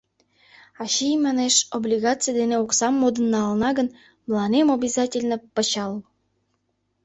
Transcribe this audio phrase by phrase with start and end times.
[0.81, 3.87] —Ачий, манеш, облигаце дене оксам модын налына гын,
[4.25, 5.93] мыланем обязательно— пычал!